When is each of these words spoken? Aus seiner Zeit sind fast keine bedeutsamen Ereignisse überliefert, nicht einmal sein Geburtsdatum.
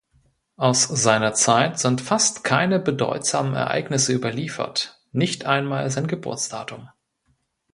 Aus 0.57 0.81
seiner 0.85 1.35
Zeit 1.35 1.77
sind 1.77 2.01
fast 2.01 2.43
keine 2.43 2.79
bedeutsamen 2.79 3.53
Ereignisse 3.53 4.13
überliefert, 4.13 4.99
nicht 5.11 5.45
einmal 5.45 5.91
sein 5.91 6.07
Geburtsdatum. 6.07 6.89